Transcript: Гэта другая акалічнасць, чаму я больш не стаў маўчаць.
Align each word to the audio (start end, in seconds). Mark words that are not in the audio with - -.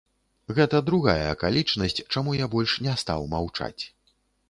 Гэта 0.59 0.79
другая 0.87 1.27
акалічнасць, 1.35 1.99
чаму 2.15 2.37
я 2.43 2.51
больш 2.57 2.77
не 2.89 2.99
стаў 3.07 3.33
маўчаць. 3.39 3.81